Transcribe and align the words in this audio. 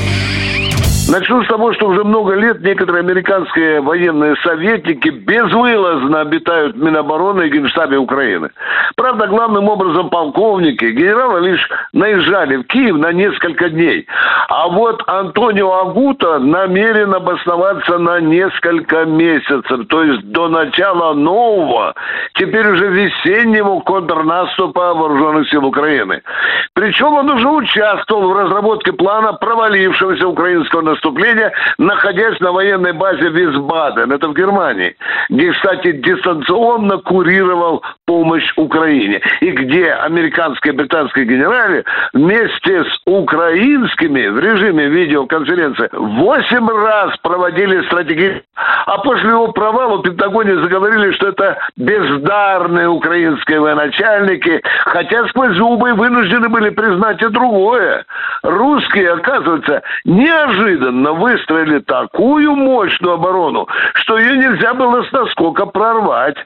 Yeah. 0.00 0.39
Начну 1.10 1.42
с 1.42 1.48
того, 1.48 1.72
что 1.72 1.88
уже 1.88 2.04
много 2.04 2.34
лет 2.34 2.60
некоторые 2.60 3.00
американские 3.00 3.80
военные 3.80 4.36
советники 4.44 5.08
безвылазно 5.08 6.20
обитают 6.20 6.76
в 6.76 6.78
Минобороны 6.80 7.48
и 7.48 7.50
Генштабе 7.50 7.98
Украины. 7.98 8.50
Правда, 8.94 9.26
главным 9.26 9.68
образом 9.68 10.08
полковники, 10.08 10.84
генералы 10.84 11.40
лишь 11.40 11.68
наезжали 11.92 12.58
в 12.58 12.62
Киев 12.64 12.96
на 12.96 13.12
несколько 13.12 13.70
дней. 13.70 14.06
А 14.48 14.68
вот 14.68 15.02
Антонио 15.08 15.80
Агута 15.80 16.38
намерен 16.38 17.12
обосноваться 17.12 17.98
на 17.98 18.20
несколько 18.20 19.04
месяцев, 19.04 19.88
то 19.88 20.04
есть 20.04 20.30
до 20.30 20.48
начала 20.48 21.12
нового, 21.14 21.92
теперь 22.34 22.68
уже 22.68 22.86
весеннего 22.86 23.80
контрнаступа 23.80 24.94
вооруженных 24.94 25.48
сил 25.48 25.66
Украины. 25.66 26.22
Причем 26.74 27.14
он 27.14 27.30
уже 27.30 27.48
участвовал 27.48 28.28
в 28.28 28.36
разработке 28.36 28.92
плана 28.92 29.32
провалившегося 29.32 30.28
украинского 30.28 30.82
наступления 30.82 30.99
наступления, 31.00 31.52
находясь 31.78 32.38
на 32.40 32.52
военной 32.52 32.92
базе 32.92 33.28
Висбаден, 33.28 34.12
это 34.12 34.28
в 34.28 34.34
Германии, 34.34 34.96
где, 35.28 35.52
кстати, 35.52 35.92
дистанционно 35.92 36.98
курировал 36.98 37.82
помощь 38.10 38.52
Украине. 38.56 39.20
И 39.40 39.52
где 39.52 39.92
американские 39.92 40.72
и 40.72 40.76
британские 40.76 41.26
генералы 41.26 41.84
вместе 42.12 42.84
с 42.84 43.00
украинскими 43.06 44.26
в 44.26 44.40
режиме 44.40 44.88
видеоконференции 44.88 45.88
восемь 45.92 46.68
раз 46.68 47.16
проводили 47.18 47.86
стратегии. 47.86 48.42
А 48.86 48.98
после 48.98 49.30
его 49.30 49.52
провала 49.52 49.98
в 49.98 50.02
Пентагоне 50.02 50.56
заговорили, 50.56 51.12
что 51.12 51.28
это 51.28 51.58
бездарные 51.76 52.88
украинские 52.88 53.60
военачальники, 53.60 54.60
хотя 54.86 55.28
сквозь 55.28 55.56
зубы 55.56 55.94
вынуждены 55.94 56.48
были 56.48 56.70
признать 56.70 57.22
и 57.22 57.28
другое. 57.28 58.04
Русские, 58.42 59.12
оказывается, 59.12 59.82
неожиданно 60.04 61.12
выстроили 61.12 61.78
такую 61.78 62.56
мощную 62.56 63.14
оборону, 63.14 63.68
что 63.94 64.18
ее 64.18 64.36
нельзя 64.36 64.74
было 64.74 65.04
с 65.04 65.12
наскока 65.12 65.66
прорвать 65.66 66.38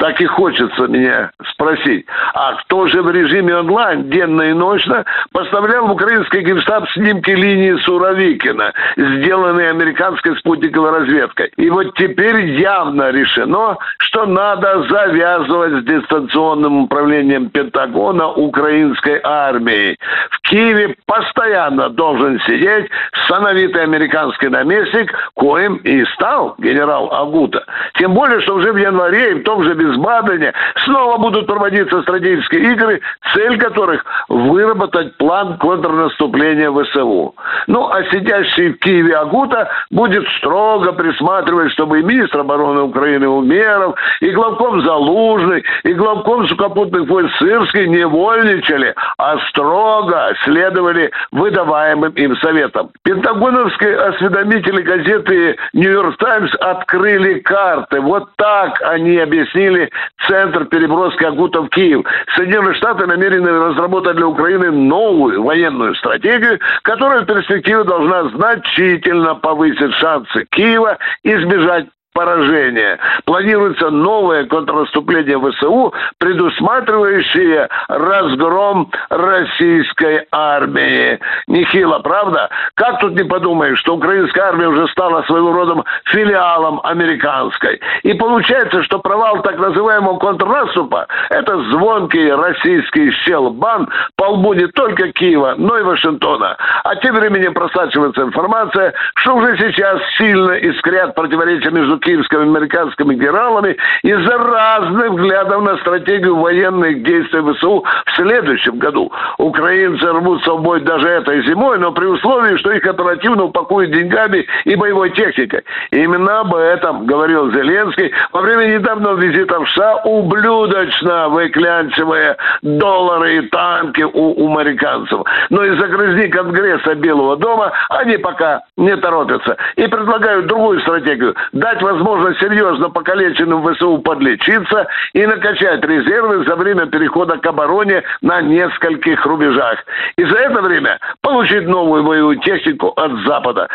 так 0.00 0.18
и 0.18 0.24
хочется 0.24 0.86
меня 0.86 1.30
спросить, 1.50 2.06
а 2.32 2.54
кто 2.54 2.86
же 2.86 3.02
в 3.02 3.10
режиме 3.10 3.54
онлайн 3.56 4.08
денно 4.08 4.42
и 4.42 4.54
ночно 4.54 5.04
поставлял 5.30 5.86
в 5.86 5.92
украинский 5.92 6.40
генштаб 6.40 6.88
снимки 6.90 7.30
линии 7.30 7.76
Суровикина, 7.84 8.72
сделанные 8.96 9.68
американской 9.68 10.36
спутниковой 10.38 10.90
разведкой? 11.00 11.52
И 11.58 11.68
вот 11.68 11.94
теперь 11.96 12.46
явно 12.58 13.10
решено, 13.10 13.76
что 13.98 14.24
надо 14.24 14.88
завязывать 14.88 15.82
с 15.82 15.84
дистанционным 15.84 16.84
управлением 16.84 17.50
Пентагона 17.50 18.28
украинской 18.28 19.20
армией. 19.22 19.98
В 20.30 20.40
Киеве 20.48 20.96
постоянно 21.04 21.90
должен 21.90 22.40
сидеть 22.46 22.90
сановитый 23.28 23.82
американский 23.82 24.48
наместник, 24.48 25.12
коим 25.34 25.76
и 25.76 26.04
стал 26.14 26.54
генерал 26.58 27.12
Агута. 27.12 27.64
Тем 27.98 28.14
более, 28.14 28.40
что 28.40 28.54
уже 28.54 28.72
в 28.72 28.76
январе 28.76 29.32
и 29.32 29.34
в 29.34 29.42
том 29.42 29.62
же 29.62 29.74
без 29.74 29.89
Висбадене 29.90 30.52
снова 30.84 31.18
будут 31.18 31.46
проводиться 31.46 32.02
стратегические 32.02 32.72
игры, 32.72 33.00
цель 33.34 33.58
которых 33.58 34.04
выработать 34.28 35.16
план 35.16 35.58
контрнаступления 35.58 36.70
ВСУ. 36.70 37.34
Ну, 37.66 37.88
а 37.88 38.02
сидящий 38.04 38.70
в 38.70 38.78
Киеве 38.78 39.16
Агута 39.16 39.68
будет 39.90 40.26
строго 40.38 40.92
присматривать, 40.92 41.72
чтобы 41.72 42.00
и 42.00 42.02
министр 42.02 42.40
обороны 42.40 42.82
Украины 42.82 43.28
Умеров, 43.28 43.94
и 44.20 44.30
главком 44.30 44.82
Залужный, 44.82 45.64
и 45.84 45.92
главком 45.92 46.46
сухопутных 46.48 47.08
войск 47.08 47.34
Сырский 47.38 47.86
не 47.86 48.06
вольничали, 48.06 48.94
а 49.18 49.38
строго 49.48 50.34
следовали 50.44 51.10
выдаваемым 51.32 52.12
им 52.12 52.36
советам. 52.38 52.90
Пентагоновские 53.02 53.96
осведомители 53.96 54.82
газеты 54.82 55.56
«Нью-Йорк 55.72 56.16
Таймс» 56.18 56.54
открыли 56.60 57.40
карты. 57.40 58.00
Вот 58.00 58.30
так 58.36 58.80
они 58.82 59.18
объяснили 59.18 59.79
Украины 59.80 59.90
центр 60.26 60.64
переброски 60.66 61.24
Агута 61.24 61.62
в 61.62 61.68
Киев. 61.68 62.04
Соединенные 62.36 62.74
Штаты 62.74 63.06
намерены 63.06 63.50
разработать 63.50 64.16
для 64.16 64.26
Украины 64.26 64.70
новую 64.70 65.42
военную 65.42 65.94
стратегию, 65.96 66.58
которая 66.82 67.22
в 67.22 67.26
перспективе 67.26 67.84
должна 67.84 68.28
значительно 68.30 69.34
повысить 69.34 69.94
шансы 69.94 70.46
Киева 70.50 70.98
избежать 71.24 71.86
поражения. 72.12 72.98
Планируется 73.24 73.90
новое 73.90 74.44
контрнаступление 74.46 75.38
ВСУ, 75.38 75.92
предусматривающее 76.18 77.68
разгром 77.88 78.90
российской 79.08 80.26
армии. 80.32 81.18
Нехило, 81.46 82.00
правда? 82.00 82.50
Как 82.74 83.00
тут 83.00 83.14
не 83.14 83.24
подумаешь, 83.24 83.78
что 83.78 83.96
украинская 83.96 84.46
армия 84.46 84.68
уже 84.68 84.88
стала 84.88 85.22
своего 85.22 85.52
рода 85.52 85.82
филиалом 86.06 86.80
американской. 86.84 87.80
И 88.02 88.12
получается, 88.14 88.82
что 88.82 88.98
провал 88.98 89.42
так 89.42 89.58
называемого 89.58 90.18
контрнаступа– 90.18 91.06
это 91.30 91.62
звонкий 91.70 92.30
российский 92.30 93.10
щелбан 93.24 93.88
по 94.30 94.34
лбу 94.34 94.54
не 94.54 94.66
только 94.68 95.12
Киева, 95.12 95.54
но 95.58 95.76
и 95.76 95.82
Вашингтона. 95.82 96.56
А 96.84 96.94
тем 96.96 97.16
временем 97.16 97.52
просачивается 97.52 98.22
информация, 98.22 98.94
что 99.14 99.34
уже 99.34 99.56
сейчас 99.58 100.00
сильно 100.16 100.52
искрят 100.52 101.14
противоречия 101.16 101.70
между 101.70 101.98
киевскими 101.98 102.42
американскими 102.42 103.14
генералами 103.14 103.76
из-за 104.02 104.38
разных 104.38 105.10
взглядов 105.10 105.62
на 105.62 105.76
стратегию 105.78 106.36
военных 106.36 107.02
действий 107.02 107.40
ВСУ 107.40 107.84
в 108.06 108.16
следующем 108.16 108.78
году. 108.78 109.10
Украинцы 109.38 110.06
рвутся 110.06 110.52
в 110.52 110.62
бой 110.62 110.80
даже 110.80 111.08
этой 111.08 111.42
зимой, 111.46 111.78
но 111.78 111.90
при 111.90 112.06
условии, 112.06 112.56
что 112.58 112.70
их 112.70 112.86
оперативно 112.86 113.44
упакуют 113.44 113.90
деньгами 113.90 114.46
и 114.64 114.76
боевой 114.76 115.10
техникой. 115.10 115.62
именно 115.90 116.40
об 116.40 116.54
этом 116.54 117.06
говорил 117.06 117.50
Зеленский 117.52 118.12
во 118.32 118.42
время 118.42 118.66
недавнего 118.66 119.14
визита 119.14 119.58
в 119.58 119.68
США, 119.70 120.02
ублюдочно 120.04 121.28
выклянчивая 121.28 122.36
доллары 122.62 123.38
и 123.38 123.48
танки 123.48 124.02
у 124.20 124.58
американцев. 124.58 125.20
Но 125.50 125.64
из-за 125.64 125.86
грызни 125.88 126.28
Конгресса 126.28 126.94
Белого 126.94 127.36
дома 127.36 127.72
они 127.88 128.16
пока 128.16 128.62
не 128.76 128.96
торопятся 128.96 129.56
и 129.76 129.86
предлагают 129.86 130.46
другую 130.46 130.80
стратегию– 130.80 131.34
дать 131.52 131.82
возможность 131.82 132.40
серьезно 132.40 132.90
покалеченным 132.90 133.62
ВСУ 133.66 133.98
подлечиться 133.98 134.86
и 135.12 135.26
накачать 135.26 135.84
резервы 135.84 136.44
за 136.44 136.56
время 136.56 136.86
перехода 136.86 137.38
к 137.38 137.46
обороне 137.46 138.02
на 138.22 138.40
нескольких 138.40 139.24
рубежах. 139.26 139.78
И 140.16 140.24
за 140.24 140.36
это 140.36 140.62
время 140.62 140.98
получить 141.20 141.66
новую 141.66 142.04
боевую 142.04 142.36
технику 142.40 142.88
от 142.96 143.12
Запада. 143.26 143.68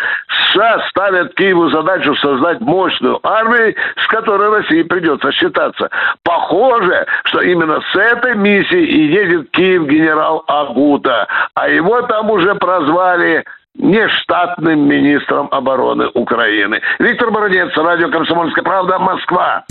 США 0.55 0.87
ставят 0.89 1.35
Киеву 1.35 1.69
задачу 1.69 2.15
создать 2.15 2.61
мощную 2.61 3.19
армию, 3.23 3.75
с 3.97 4.07
которой 4.07 4.49
России 4.49 4.83
придется 4.83 5.31
считаться. 5.31 5.89
Похоже, 6.23 7.05
что 7.25 7.41
именно 7.41 7.81
с 7.91 7.95
этой 7.95 8.35
миссией 8.35 8.85
и 8.85 9.07
едет 9.11 9.51
Киев 9.51 9.83
генерал 9.83 10.43
Агута. 10.47 11.27
А 11.53 11.67
его 11.67 12.01
там 12.03 12.31
уже 12.31 12.55
прозвали 12.55 13.43
нештатным 13.75 14.87
министром 14.87 15.49
обороны 15.51 16.07
Украины. 16.13 16.81
Виктор 16.99 17.31
Бородец, 17.31 17.75
радио 17.75 18.09
«Комсомольская 18.09 18.63
правда», 18.63 18.97
Москва. 18.99 19.65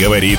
Говорит 0.00 0.38